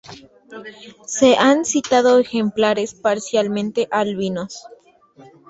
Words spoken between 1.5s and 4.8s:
citado ejemplares parcialmente albinos.